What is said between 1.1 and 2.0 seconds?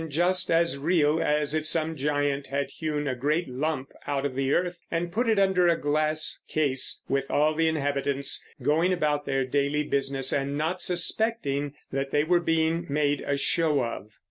as if some